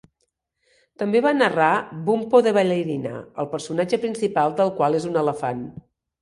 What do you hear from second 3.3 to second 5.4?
el personatge principal del qual és un